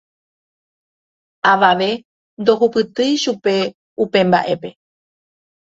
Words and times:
Avave 1.51 1.89
ndohupytýi 2.41 3.15
chupe 3.23 3.53
upe 4.03 4.19
mbaʼépe. 4.29 4.69